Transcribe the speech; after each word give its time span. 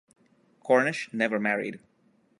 Cornish 0.61 1.13
never 1.13 1.39
married. 1.39 1.79